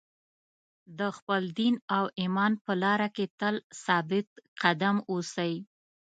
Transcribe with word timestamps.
د 0.99 1.01
خپل 1.17 1.41
دین 1.59 1.75
او 1.97 2.05
ایمان 2.21 2.53
په 2.65 2.73
لار 2.83 3.01
کې 3.15 3.25
تل 3.39 3.55
ثابت 3.83 4.27
قدم 4.61 4.95
اوسئ. 5.11 5.53